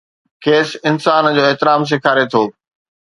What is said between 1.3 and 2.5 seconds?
جو احترام سيکاري ٿو.